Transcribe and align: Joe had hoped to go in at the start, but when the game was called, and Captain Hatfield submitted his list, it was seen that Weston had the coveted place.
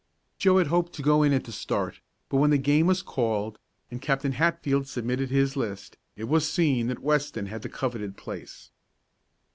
Joe 0.39 0.57
had 0.57 0.65
hoped 0.65 0.93
to 0.93 1.03
go 1.03 1.21
in 1.21 1.31
at 1.31 1.43
the 1.43 1.51
start, 1.51 1.99
but 2.27 2.37
when 2.37 2.49
the 2.49 2.57
game 2.57 2.87
was 2.87 3.03
called, 3.03 3.59
and 3.91 4.01
Captain 4.01 4.31
Hatfield 4.31 4.87
submitted 4.87 5.29
his 5.29 5.55
list, 5.55 5.95
it 6.15 6.23
was 6.27 6.49
seen 6.49 6.87
that 6.87 7.03
Weston 7.03 7.45
had 7.45 7.61
the 7.61 7.69
coveted 7.69 8.17
place. 8.17 8.71